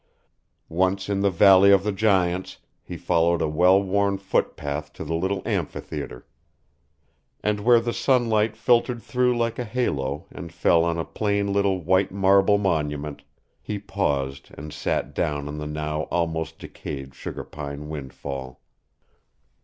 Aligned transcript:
Once 0.67 1.09
in 1.09 1.19
the 1.19 1.29
Valley 1.29 1.69
of 1.71 1.83
the 1.83 1.91
Giants, 1.91 2.57
he 2.81 2.97
followed 2.97 3.39
a 3.39 3.47
well 3.47 3.79
worn 3.83 4.17
foot 4.17 4.55
path 4.57 4.91
to 4.93 5.03
the 5.03 5.13
little 5.13 5.43
amphitheatre, 5.45 6.25
and 7.43 7.59
where 7.59 7.79
the 7.79 7.93
sunlight 7.93 8.57
filtered 8.57 8.99
through 9.03 9.37
like 9.37 9.59
a 9.59 9.63
halo 9.63 10.25
and 10.31 10.51
fell 10.51 10.83
on 10.83 10.97
a 10.97 11.05
plain 11.05 11.53
little 11.53 11.83
white 11.83 12.11
marble 12.11 12.57
monument, 12.57 13.21
he 13.61 13.77
paused 13.77 14.49
and 14.57 14.73
sat 14.73 15.13
down 15.13 15.47
on 15.47 15.59
the 15.59 15.67
now 15.67 16.07
almost 16.09 16.57
decayed 16.57 17.13
sugar 17.13 17.43
pine 17.43 17.87
windfall. 17.87 18.59